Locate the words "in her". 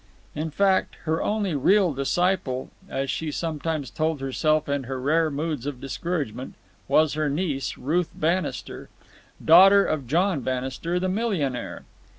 4.67-4.99